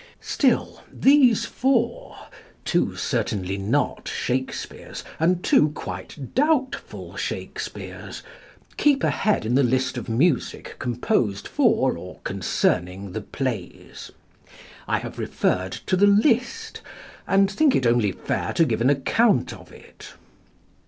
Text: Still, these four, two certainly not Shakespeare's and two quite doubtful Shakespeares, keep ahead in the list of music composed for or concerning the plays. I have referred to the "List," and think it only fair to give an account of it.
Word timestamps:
Still, 0.19 0.81
these 0.91 1.45
four, 1.45 2.17
two 2.65 2.95
certainly 2.95 3.55
not 3.55 4.07
Shakespeare's 4.07 5.03
and 5.19 5.43
two 5.43 5.69
quite 5.69 6.33
doubtful 6.33 7.15
Shakespeares, 7.17 8.23
keep 8.77 9.03
ahead 9.03 9.45
in 9.45 9.53
the 9.53 9.61
list 9.61 9.99
of 9.99 10.09
music 10.09 10.77
composed 10.79 11.47
for 11.47 11.95
or 11.95 12.19
concerning 12.23 13.11
the 13.11 13.21
plays. 13.21 14.11
I 14.87 14.97
have 14.97 15.19
referred 15.19 15.73
to 15.85 15.95
the 15.95 16.07
"List," 16.07 16.81
and 17.27 17.51
think 17.51 17.75
it 17.75 17.85
only 17.85 18.11
fair 18.11 18.53
to 18.53 18.65
give 18.65 18.81
an 18.81 18.89
account 18.89 19.53
of 19.53 19.71
it. 19.71 20.13